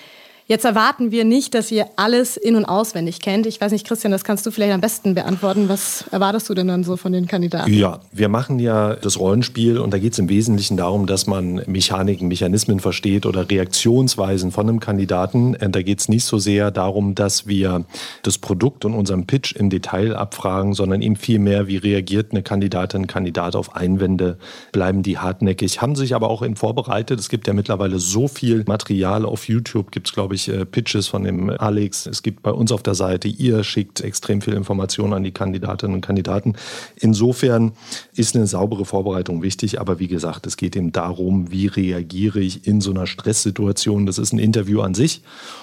Jetzt 0.51 0.65
erwarten 0.65 1.13
wir 1.13 1.25
nicht, 1.25 1.55
dass 1.55 1.71
ihr 1.71 1.87
alles 1.95 2.37
in- 2.37 2.57
und 2.57 2.65
auswendig 2.65 3.21
kennt. 3.21 3.47
Ich 3.47 3.61
weiß 3.61 3.71
nicht, 3.71 3.87
Christian, 3.87 4.11
das 4.11 4.25
kannst 4.25 4.45
du 4.45 4.51
vielleicht 4.51 4.73
am 4.73 4.81
besten 4.81 5.15
beantworten. 5.15 5.69
Was 5.69 6.07
erwartest 6.11 6.49
du 6.49 6.55
denn 6.55 6.67
dann 6.67 6.83
so 6.83 6.97
von 6.97 7.13
den 7.13 7.29
Kandidaten? 7.29 7.73
Ja, 7.73 8.01
wir 8.11 8.29
machen 8.29 8.59
ja 8.59 8.97
das 8.97 9.21
Rollenspiel 9.21 9.79
und 9.79 9.95
da 9.95 9.99
geht 9.99 10.15
es 10.15 10.19
im 10.19 10.29
Wesentlichen 10.29 10.77
darum, 10.77 11.07
dass 11.07 11.29
man 11.29 11.63
Mechaniken, 11.69 12.27
Mechanismen 12.27 12.81
versteht 12.81 13.27
oder 13.27 13.49
Reaktionsweisen 13.49 14.51
von 14.51 14.69
einem 14.69 14.81
Kandidaten. 14.81 15.57
Da 15.57 15.83
geht 15.83 16.01
es 16.01 16.09
nicht 16.09 16.25
so 16.25 16.39
sehr 16.39 16.73
darum, 16.73 17.15
dass 17.15 17.47
wir 17.47 17.85
das 18.25 18.39
Produkt 18.39 18.85
und 18.85 18.95
unseren 18.95 19.29
Pitch 19.29 19.55
im 19.55 19.71
Detail 19.71 20.17
abfragen, 20.17 20.75
sondern 20.75 21.01
eben 21.01 21.15
vielmehr, 21.15 21.69
wie 21.69 21.77
reagiert 21.77 22.33
eine 22.33 22.43
Kandidatin, 22.43 23.07
Kandidat 23.07 23.55
auf 23.55 23.77
Einwände, 23.77 24.37
bleiben 24.73 25.05
die 25.05 25.17
hartnäckig, 25.17 25.81
haben 25.81 25.95
sich 25.95 26.13
aber 26.13 26.29
auch 26.29 26.43
in 26.43 26.57
vorbereitet. 26.57 27.21
Es 27.21 27.29
gibt 27.29 27.47
ja 27.47 27.53
mittlerweile 27.53 28.01
so 28.01 28.27
viel 28.27 28.65
Material 28.67 29.25
auf 29.25 29.47
YouTube, 29.47 29.93
gibt 29.93 30.09
es, 30.09 30.13
glaube 30.13 30.35
ich, 30.35 30.40
ich, 30.41 30.49
äh, 30.49 30.65
Pitches 30.65 31.09
von 31.09 31.25
dem 31.25 31.51
Alex. 31.51 32.07
Es 32.07 32.23
gibt 32.23 32.43
bei 32.43 32.51
uns 32.51 32.73
auf 32.73 32.83
der 32.83 32.95
Seite, 32.95 33.29
ihr 33.29 33.65
schickt 33.65 34.01
extrem 34.01 34.41
viel 34.41 34.55
Informationen 34.55 35.13
an 35.13 35.23
die 35.23 35.33
Kandidatinnen 35.33 35.95
und 35.95 36.01
Kandidaten. 36.01 36.55
Insofern 36.97 37.73
ist 38.15 38.35
eine 38.35 38.47
saubere 38.47 38.85
Vorbereitung 38.85 39.43
wichtig, 39.43 39.81
aber 39.81 39.99
wie 39.99 40.09
gesagt, 40.09 40.47
es 40.47 40.57
geht 40.57 40.77
eben 40.77 40.93
darum, 40.93 41.51
wie 41.51 41.67
reagiere 41.67 42.41
ich 42.41 42.67
in 42.67 42.81
so 42.81 42.91
einer 42.91 43.07
Stresssituation. 43.07 44.07
Das 44.07 44.19
ist 44.19 44.33
ein 44.33 44.39
Interview 44.39 44.81
an 44.81 44.95
sich 44.95 45.23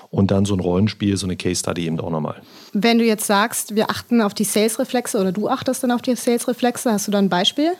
und 0.10 0.32
dann 0.32 0.46
so 0.46 0.54
ein 0.54 0.60
Rollenspiel, 0.60 1.18
so 1.18 1.26
eine 1.26 1.36
Case 1.36 1.60
Study 1.60 1.86
eben 1.86 2.00
auch 2.00 2.10
nochmal. 2.10 2.42
Wenn 2.74 2.98
du 2.98 3.06
jetzt 3.06 3.26
sagst, 3.26 3.76
wir 3.76 3.90
achten 3.90 4.22
auf 4.22 4.34
die 4.34 4.44
Sales-Reflexe 4.44 5.20
oder 5.20 5.32
du 5.32 5.50
achtest 5.50 5.84
dann 5.84 5.92
auf 5.92 6.02
die 6.02 6.16
Sales-Reflexe, 6.16 6.92
hast 6.92 7.08
du 7.08 7.12
da 7.12 7.18
ein 7.18 7.30
Beispiel? 7.30 7.72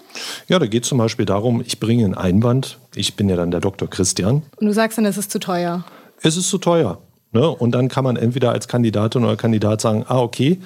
Ja, 0.48 0.60
da 0.60 0.66
geht 0.66 0.84
es 0.84 0.90
zum 0.90 0.98
Beispiel 0.98 1.26
darum, 1.26 1.62
ich 1.66 1.80
bringe 1.80 2.06
einen 2.06 2.16
Einwand. 2.16 2.80
Ich 2.96 3.16
bin 3.16 3.30
ja 3.30 3.36
dann 3.36 3.52
der 3.52 3.60
Dr. 3.60 3.90
Christian. 3.90 4.44
Und 4.58 4.68
du 4.68 4.74
sagst 4.74 4.98
dann, 4.98 5.06
es 5.06 5.18
ist 5.18 5.32
zu 5.32 5.40
teuer 5.40 5.86
es 6.22 6.38
ist 6.38 6.50
zu 6.50 6.58
teuer. 6.58 7.00
Ne? 7.34 7.48
Und 7.48 7.72
dann 7.72 7.90
kann 7.90 8.04
man 8.04 8.16
entweder 8.16 8.52
als 8.52 8.68
Kandidatin 8.68 9.24
oder 9.24 9.36
Kandidat 9.36 9.82
sagen, 9.82 10.06
ah, 10.08 10.20
okay, 10.20 10.60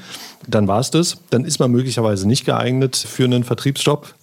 dann 0.48 0.67
war 0.67 0.79
es 0.79 0.91
das. 0.91 1.17
Dann 1.29 1.43
ist 1.43 1.60
man 1.60 1.72
möglicherweise 1.72 2.27
nicht 2.27 2.46
geeignet 2.46 2.96
für 2.96 3.24
einen 3.25 3.43
Vertriebsstopp. 3.43 4.13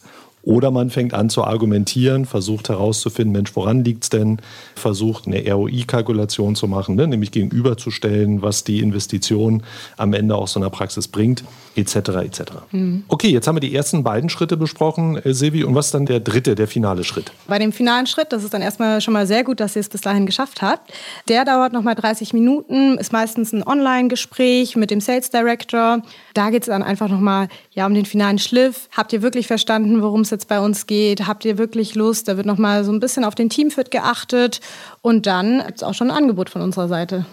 Oder 0.49 0.71
man 0.71 0.89
fängt 0.89 1.13
an 1.13 1.29
zu 1.29 1.45
argumentieren, 1.45 2.25
versucht 2.25 2.71
herauszufinden, 2.71 3.33
Mensch, 3.35 3.55
woran 3.55 3.85
liegt 3.85 4.05
es 4.05 4.09
denn? 4.09 4.39
Versucht 4.77 5.27
eine 5.27 5.47
ROI-Kalkulation 5.47 6.55
zu 6.55 6.67
machen, 6.67 6.95
ne? 6.95 7.07
nämlich 7.07 7.33
gegenüberzustellen, 7.33 8.41
was 8.41 8.65
die 8.65 8.81
Investition 8.81 9.63
am 9.99 10.15
Ende 10.15 10.35
auch 10.35 10.49
so 10.49 10.59
einer 10.59 10.71
Praxis 10.71 11.07
bringt, 11.07 11.45
etc. 11.77 11.97
etc. 11.97 12.43
Mhm. 12.71 13.05
Okay, 13.09 13.29
jetzt 13.29 13.47
haben 13.47 13.57
wir 13.57 13.61
die 13.61 13.75
ersten 13.75 14.03
beiden 14.03 14.31
Schritte 14.31 14.57
besprochen, 14.57 15.19
äh, 15.19 15.35
Silvi. 15.35 15.65
Und 15.65 15.75
was 15.75 15.89
ist 15.89 15.95
dann 15.95 16.07
der 16.07 16.21
dritte, 16.21 16.55
der 16.55 16.67
finale 16.67 17.05
Schritt? 17.05 17.31
Bei 17.47 17.59
dem 17.59 17.71
finalen 17.71 18.07
Schritt, 18.07 18.33
das 18.33 18.43
ist 18.43 18.55
dann 18.55 18.63
erstmal 18.63 19.03
schon 19.03 19.13
mal 19.13 19.27
sehr 19.27 19.45
gut, 19.45 19.61
dass 19.61 19.77
ihr 19.77 19.81
es 19.81 19.91
bis 19.91 20.01
dahin 20.01 20.25
geschafft 20.25 20.63
habt. 20.63 20.95
Der 21.29 21.45
dauert 21.45 21.75
nochmal 21.75 21.95
30 21.95 22.33
Minuten, 22.33 22.97
ist 22.97 23.13
meistens 23.13 23.53
ein 23.53 23.63
Online-Gespräch 23.67 24.77
mit 24.77 24.91
dem 24.91 25.03
Sales 25.03 25.29
Director. 25.29 26.01
Da 26.33 26.49
geht 26.49 26.63
es 26.63 26.69
dann 26.69 26.83
einfach 26.83 27.11
nochmal 27.11 27.49
ja, 27.73 27.85
um 27.85 27.93
den 27.93 28.07
finalen 28.07 28.39
Schliff. 28.39 28.89
Habt 28.97 29.13
ihr 29.13 29.21
wirklich 29.21 29.47
verstanden, 29.47 30.01
worum 30.01 30.23
es 30.23 30.33
es 30.38 30.38
jetzt 30.39 30.49
bei 30.49 30.61
uns 30.61 30.87
geht. 30.87 31.27
Habt 31.27 31.45
ihr 31.45 31.59
wirklich 31.59 31.97
Lust? 31.97 32.29
Da 32.29 32.37
wird 32.37 32.47
nochmal 32.47 32.85
so 32.85 32.93
ein 32.93 33.01
bisschen 33.01 33.25
auf 33.25 33.35
den 33.35 33.51
Teamfit 33.51 33.91
geachtet. 33.91 34.61
Und 35.03 35.27
dann 35.27 35.65
gibt 35.67 35.79
es 35.79 35.83
auch 35.83 35.95
schon 35.95 36.11
ein 36.11 36.17
Angebot 36.17 36.49
von 36.49 36.63
unserer 36.63 36.87
Seite. 36.87 37.27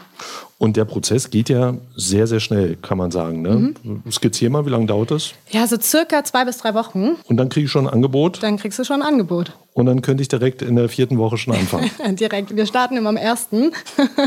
Und 0.58 0.76
der 0.76 0.86
Prozess 0.86 1.30
geht 1.30 1.50
ja 1.50 1.76
sehr, 1.96 2.26
sehr 2.26 2.40
schnell, 2.40 2.78
kann 2.78 2.98
man 2.98 3.12
sagen. 3.12 3.44
Ne? 3.44 3.74
Mhm. 3.84 4.04
Skizzier 4.10 4.50
mal, 4.50 4.66
wie 4.66 4.70
lange 4.72 4.88
dauert 4.88 5.12
das? 5.12 5.34
Ja, 5.52 5.68
so 5.68 5.78
circa 5.80 6.24
zwei 6.24 6.46
bis 6.46 6.58
drei 6.58 6.74
Wochen. 6.74 7.18
Und 7.26 7.38
dann 7.38 7.50
kriege 7.50 7.66
ich 7.66 7.72
schon 7.72 7.86
ein 7.88 7.94
Angebot? 7.94 8.42
Dann 8.42 8.58
kriegst 8.58 8.80
du 8.80 8.84
schon 8.84 9.02
ein 9.02 9.08
Angebot. 9.08 9.52
Und 9.74 9.86
dann 9.86 10.02
könnte 10.02 10.24
ich 10.24 10.30
direkt 10.30 10.64
in 10.64 10.76
der 10.76 10.90
vierten 10.90 11.20
Woche 11.20 11.38
schon 11.38 11.54
anfangen? 11.54 11.92
direkt. 12.16 12.56
Wir 12.56 12.66
starten 12.66 12.98
immer 12.98 13.10
am 13.10 13.18
ersten. 13.18 13.72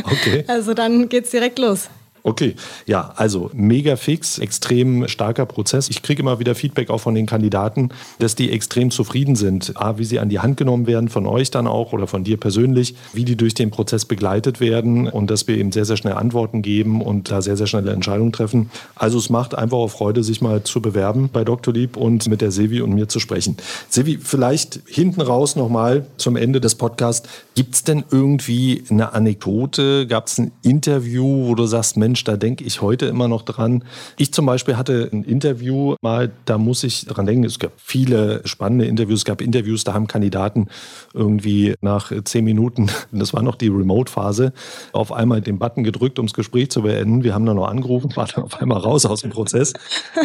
Okay. 0.04 0.44
Also 0.46 0.74
dann 0.74 1.08
geht 1.08 1.24
es 1.24 1.30
direkt 1.30 1.58
los. 1.58 1.88
Okay, 2.22 2.54
ja, 2.86 3.12
also 3.16 3.50
mega 3.54 3.96
fix, 3.96 4.38
extrem 4.38 5.08
starker 5.08 5.46
Prozess. 5.46 5.88
Ich 5.88 6.02
kriege 6.02 6.22
immer 6.22 6.38
wieder 6.38 6.54
Feedback 6.54 6.90
auch 6.90 6.98
von 6.98 7.14
den 7.14 7.26
Kandidaten, 7.26 7.90
dass 8.18 8.34
die 8.34 8.50
extrem 8.50 8.90
zufrieden 8.90 9.36
sind. 9.36 9.76
A, 9.76 9.98
wie 9.98 10.04
sie 10.04 10.18
an 10.18 10.28
die 10.28 10.40
Hand 10.40 10.56
genommen 10.56 10.86
werden, 10.86 11.08
von 11.08 11.26
euch 11.26 11.50
dann 11.50 11.66
auch 11.66 11.92
oder 11.92 12.06
von 12.06 12.24
dir 12.24 12.36
persönlich, 12.36 12.94
wie 13.12 13.24
die 13.24 13.36
durch 13.36 13.54
den 13.54 13.70
Prozess 13.70 14.04
begleitet 14.04 14.60
werden 14.60 15.08
und 15.08 15.30
dass 15.30 15.46
wir 15.46 15.56
eben 15.56 15.72
sehr, 15.72 15.84
sehr 15.84 15.96
schnell 15.96 16.14
Antworten 16.14 16.62
geben 16.62 17.00
und 17.02 17.30
da 17.30 17.42
sehr, 17.42 17.56
sehr 17.56 17.66
schnelle 17.66 17.92
Entscheidungen 17.92 18.32
treffen. 18.32 18.70
Also 18.94 19.18
es 19.18 19.30
macht 19.30 19.54
einfach 19.54 19.78
auch 19.78 19.88
Freude, 19.88 20.22
sich 20.22 20.40
mal 20.40 20.62
zu 20.62 20.82
bewerben 20.82 21.30
bei 21.32 21.44
Dr. 21.44 21.72
Lieb 21.72 21.96
und 21.96 22.28
mit 22.28 22.40
der 22.40 22.50
Silvi 22.50 22.80
und 22.80 22.94
mir 22.94 23.08
zu 23.08 23.20
sprechen. 23.20 23.56
Silvi, 23.88 24.18
vielleicht 24.22 24.80
hinten 24.86 25.20
raus 25.20 25.56
nochmal 25.56 26.06
zum 26.16 26.36
Ende 26.36 26.60
des 26.60 26.74
Podcasts. 26.74 27.28
Gibt 27.54 27.74
es 27.74 27.84
denn 27.84 28.04
irgendwie 28.10 28.84
eine 28.90 29.12
Anekdote? 29.14 30.06
Gab 30.06 30.26
es 30.26 30.38
ein 30.38 30.52
Interview, 30.62 31.48
wo 31.48 31.54
du 31.54 31.66
sagst, 31.66 31.96
Mensch, 31.96 32.17
Mensch, 32.18 32.24
da 32.24 32.36
denke 32.36 32.64
ich 32.64 32.82
heute 32.82 33.06
immer 33.06 33.28
noch 33.28 33.42
dran. 33.42 33.84
Ich 34.16 34.32
zum 34.32 34.46
Beispiel 34.46 34.76
hatte 34.76 35.08
ein 35.12 35.22
Interview 35.22 35.94
mal, 36.02 36.32
da 36.46 36.58
muss 36.58 36.82
ich 36.82 37.06
dran 37.06 37.26
denken, 37.26 37.44
es 37.44 37.58
gab 37.60 37.72
viele 37.76 38.40
spannende 38.44 38.86
Interviews, 38.86 39.20
es 39.20 39.24
gab 39.24 39.40
Interviews, 39.40 39.84
da 39.84 39.94
haben 39.94 40.08
Kandidaten 40.08 40.66
irgendwie 41.14 41.74
nach 41.80 42.10
zehn 42.24 42.44
Minuten, 42.44 42.90
das 43.12 43.32
war 43.34 43.42
noch 43.42 43.54
die 43.54 43.68
Remote-Phase, 43.68 44.52
auf 44.92 45.12
einmal 45.12 45.40
den 45.40 45.58
Button 45.58 45.84
gedrückt, 45.84 46.18
um 46.18 46.26
das 46.26 46.34
Gespräch 46.34 46.70
zu 46.70 46.82
beenden. 46.82 47.22
Wir 47.22 47.34
haben 47.34 47.46
dann 47.46 47.56
noch 47.56 47.68
angerufen, 47.68 48.10
war 48.16 48.26
dann 48.26 48.44
auf 48.44 48.60
einmal 48.60 48.78
raus 48.78 49.06
aus 49.06 49.20
dem 49.20 49.30
Prozess. 49.30 49.74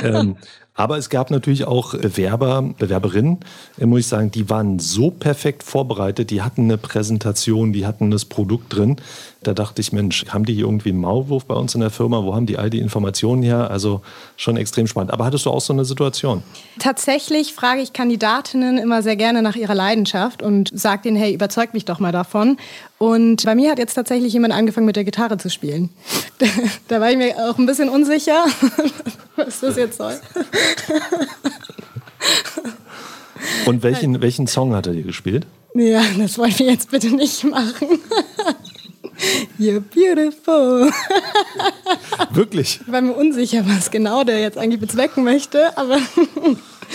ähm, 0.02 0.38
aber 0.76 0.98
es 0.98 1.10
gab 1.10 1.30
natürlich 1.30 1.66
auch 1.66 1.94
Bewerber, 1.94 2.64
Bewerberinnen, 2.78 3.40
äh, 3.80 3.86
muss 3.86 4.02
ich 4.02 4.08
sagen, 4.08 4.32
die 4.32 4.50
waren 4.50 4.80
so 4.80 5.12
perfekt 5.12 5.62
vorbereitet, 5.64 6.32
die 6.32 6.42
hatten 6.42 6.64
eine 6.64 6.78
Präsentation, 6.78 7.74
die 7.74 7.86
hatten 7.86 8.10
das 8.10 8.26
Produkt 8.26 8.76
drin. 8.76 8.98
Da 9.44 9.54
dachte 9.54 9.82
ich, 9.82 9.92
Mensch, 9.92 10.26
haben 10.30 10.46
die 10.46 10.58
irgendwie 10.58 10.90
einen 10.90 11.02
Maulwurf 11.02 11.46
bei 11.46 11.54
uns 11.54 11.76
in 11.76 11.82
der 11.82 11.90
Firma? 11.90 12.24
Wo 12.24 12.34
haben 12.34 12.46
die 12.46 12.58
all 12.58 12.70
die 12.70 12.80
Informationen 12.80 13.44
her? 13.44 13.70
Also 13.70 14.02
schon 14.38 14.58
extrem 14.58 14.88
spannend. 14.88 15.12
Aber 15.12 15.26
hattest 15.26 15.46
du 15.46 15.52
auch 15.52 15.62
so 15.62 15.74
eine 15.74 15.86
Situation? 15.86 16.44
Tatsächlich 16.80 17.54
frage 17.54 17.82
ich 17.82 17.94
Kandidatinnen 17.94 18.78
immer 18.78 19.04
sehr 19.04 19.16
gerne 19.16 19.42
nach 19.42 19.56
ihrer 19.56 19.76
Leidenschaft 19.76 20.42
und 20.42 20.72
sage 20.74 21.04
denen, 21.04 21.18
hey, 21.18 21.34
überzeug 21.34 21.74
mich 21.74 21.86
doch 21.86 22.00
mal 22.00 22.12
davon. 22.12 22.58
Und 23.04 23.44
bei 23.44 23.54
mir 23.54 23.70
hat 23.70 23.80
jetzt 23.80 23.96
tatsächlich 23.96 24.32
jemand 24.32 24.54
angefangen, 24.54 24.86
mit 24.86 24.96
der 24.96 25.04
Gitarre 25.04 25.38
zu 25.38 25.50
spielen. 25.50 25.90
da 26.88 27.02
war 27.02 27.12
ich 27.12 27.18
mir 27.18 27.36
auch 27.50 27.58
ein 27.58 27.66
bisschen 27.66 27.90
unsicher, 27.90 28.46
was 29.36 29.60
das 29.60 29.76
jetzt 29.76 29.98
soll. 29.98 30.18
Und 33.66 33.84
welchen, 33.84 34.22
welchen 34.22 34.48
Song 34.48 34.74
hat 34.74 34.88
er 34.88 34.94
dir 34.94 35.04
gespielt? 35.04 35.46
Ja, 35.76 36.02
das 36.18 36.38
wollen 36.38 36.58
wir 36.58 36.68
jetzt 36.68 36.92
bitte 36.92 37.14
nicht 37.14 37.44
machen. 37.44 38.00
You're 39.60 39.82
beautiful. 39.82 40.90
Wirklich? 42.32 42.80
Ich 42.86 42.92
war 42.92 43.02
mir 43.02 43.12
unsicher, 43.12 43.66
was 43.66 43.92
genau 43.92 44.24
der 44.24 44.40
jetzt 44.40 44.58
eigentlich 44.58 44.80
bezwecken 44.80 45.26
möchte, 45.26 45.78
aber 45.78 45.98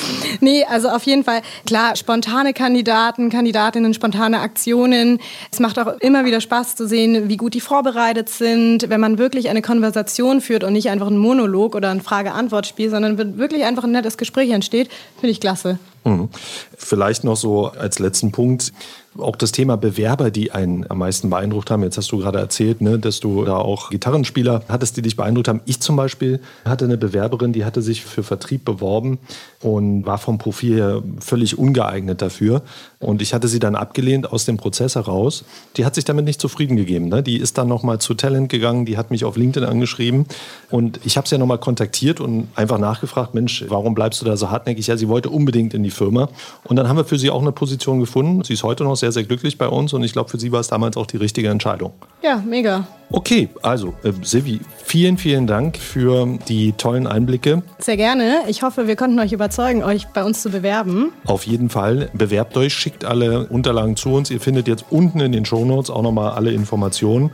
nee, 0.41 0.65
also 0.65 0.89
auf 0.89 1.05
jeden 1.05 1.25
Fall, 1.25 1.43
klar, 1.67 1.97
spontane 1.97 2.53
Kandidaten, 2.53 3.31
Kandidatinnen, 3.31 3.95
spontane 3.95 4.41
Aktionen. 4.41 5.21
Es 5.51 5.61
macht 5.61 5.79
auch 5.79 5.99
immer 6.01 6.25
wieder 6.25 6.41
Spaß 6.41 6.77
zu 6.77 6.87
sehen, 6.87 7.29
wie 7.29 7.37
gut 7.37 7.55
die 7.55 7.61
vorbereitet 7.61 8.29
sind, 8.29 8.89
wenn 8.89 9.01
man 9.01 9.19
wirklich 9.19 9.49
eine 9.49 9.63
Konversation 9.63 10.41
führt 10.41 10.65
und 10.65 10.73
nicht 10.73 10.91
einfach 10.91 11.09
einen 11.09 11.19
Monolog 11.19 11.75
oder 11.75 11.91
ein 11.91 12.01
Frage-Antwort-Spiel, 12.01 12.91
sondern 12.91 13.39
wirklich 13.39 13.65
einfach 13.65 13.85
ein 13.85 13.93
nettes 13.93 14.17
Gespräch 14.17 14.51
entsteht, 14.51 14.91
finde 15.21 15.31
ich 15.31 15.41
klasse. 15.41 15.79
Mhm. 16.05 16.29
Vielleicht 16.77 17.25
noch 17.25 17.37
so 17.37 17.67
als 17.67 17.99
letzten 17.99 18.33
Punkt 18.33 18.73
auch 19.19 19.37
das 19.37 19.53
Thema 19.53 19.77
Bewerber, 19.77 20.31
die 20.31 20.53
einen 20.53 20.89
am 20.89 20.99
meisten 20.99 21.31
beeindruckt 21.31 21.71
haben. 21.71 21.83
Jetzt 21.83 21.97
hast 21.97 22.13
du 22.13 22.19
gerade 22.19 22.39
erzählt, 22.39 22.81
ne, 22.81 22.99
dass 22.99 23.21
du 23.21 23.45
da 23.45 23.57
auch 23.57 23.91
Gitarrenspieler 23.91 24.63
hattest, 24.69 24.97
die 24.97 25.03
dich 25.03 25.17
beeindruckt 25.17 25.49
haben. 25.49 25.61
Ich 25.65 25.81
zum 25.81 25.97
Beispiel 25.97 26.41
hatte 26.65 26.85
eine 26.85 26.97
Bewerberin, 26.97 27.53
die 27.53 27.65
hatte 27.65 27.83
sich 27.83 28.05
für 28.05 28.23
Vertrieb 28.23 28.65
beworben 28.65 29.19
und 29.63 30.07
war 30.07 30.19
vom 30.19 30.39
Profil 30.39 30.77
her 30.77 31.03
völlig 31.21 31.59
ungeeignet 31.59 32.23
dafür. 32.23 32.63
Und 33.01 33.23
ich 33.23 33.35
hatte 33.35 33.49
sie 33.49 33.59
dann 33.59 33.75
abgelehnt 33.75 34.33
aus 34.33 34.45
dem 34.45 34.57
Prozess 34.57 34.95
heraus. 34.95 35.45
Die 35.77 35.85
hat 35.85 35.95
sich 35.95 36.05
damit 36.05 36.25
nicht 36.25 36.41
zufrieden 36.41 36.77
gegeben. 36.77 37.09
Ne? 37.09 37.23
Die 37.23 37.37
ist 37.37 37.59
dann 37.59 37.69
nochmal 37.69 37.99
zu 37.99 38.15
Talent 38.15 38.49
gegangen, 38.49 38.85
die 38.85 38.97
hat 38.97 39.11
mich 39.11 39.25
auf 39.25 39.37
LinkedIn 39.37 39.69
angeschrieben 39.69 40.27
und 40.71 41.01
ich 41.05 41.17
habe 41.17 41.29
sie 41.29 41.35
ja 41.35 41.39
nochmal 41.39 41.59
kontaktiert 41.59 42.21
und 42.21 42.49
einfach 42.55 42.79
nachgefragt, 42.79 43.35
Mensch, 43.35 43.65
warum 43.69 43.95
bleibst 43.95 44.21
du 44.21 44.27
da 44.27 44.37
so 44.37 44.51
hartnäckig? 44.51 44.87
Ja, 44.87 44.97
sie 44.97 45.09
wollte 45.09 45.31
unbedingt 45.31 45.75
in 45.75 45.83
die 45.83 45.91
Firma. 45.91 46.29
Und 46.65 46.77
dann 46.77 46.89
haben 46.89 46.97
wir 46.97 47.05
für 47.05 47.19
sie 47.19 47.31
auch 47.31 47.41
eine 47.41 47.53
Position 47.53 48.01
gefunden. 48.01 48.45
Sie 48.45 48.53
ist 48.53 48.63
heute 48.63 48.85
noch 48.85 48.97
sehr, 49.09 49.13
sehr 49.13 49.25
glücklich 49.25 49.57
bei 49.57 49.69
uns 49.69 49.93
und 49.95 50.03
ich 50.03 50.13
glaube, 50.13 50.29
für 50.29 50.39
sie 50.39 50.53
war 50.53 50.61
es 50.61 50.69
damals 50.69 50.97
auch 50.97 51.07
die 51.07 51.17
richtige 51.17 51.49
Entscheidung. 51.49 51.93
Ja, 52.23 52.43
mega. 52.47 52.87
Okay, 53.11 53.49
also 53.63 53.95
äh, 54.03 54.13
Silvi, 54.23 54.61
vielen, 54.85 55.17
vielen 55.17 55.47
Dank 55.47 55.79
für 55.79 56.39
die 56.47 56.73
tollen 56.73 57.07
Einblicke. 57.07 57.63
Sehr 57.79 57.97
gerne. 57.97 58.43
Ich 58.49 58.63
hoffe, 58.63 58.87
wir 58.87 58.97
konnten 58.97 59.19
euch 59.19 59.33
überzeugen, 59.33 59.83
euch 59.83 60.09
bei 60.09 60.25
uns 60.25 60.43
zu 60.43 60.51
bewerben. 60.51 61.13
Auf 61.25 61.47
jeden 61.47 61.71
Fall. 61.71 62.11
Bewerbt 62.13 62.57
euch, 62.59 62.75
schickt 62.75 63.07
alle 63.07 63.47
Unterlagen 63.47 63.97
zu 63.97 64.11
uns. 64.11 64.31
Ihr 64.31 64.41
findet 64.41 64.69
jetzt 64.69 64.85
unten 64.91 65.21
in 65.21 65.33
den 65.33 65.47
Shownotes 65.47 65.89
auch 65.89 66.03
nochmal 66.03 66.33
alle 66.33 66.53
Informationen. 66.53 67.31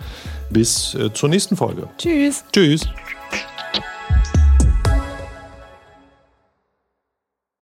Bis 0.50 0.94
äh, 0.94 1.12
zur 1.12 1.28
nächsten 1.28 1.56
Folge. 1.56 1.88
Tschüss. 1.98 2.44
Tschüss. 2.52 2.86